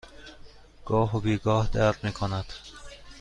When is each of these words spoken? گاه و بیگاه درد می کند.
گاه 0.85 1.17
و 1.17 1.19
بیگاه 1.19 1.69
درد 1.73 2.03
می 2.03 2.11
کند. 2.11 2.45